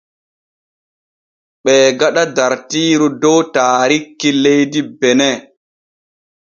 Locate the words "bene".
4.99-5.29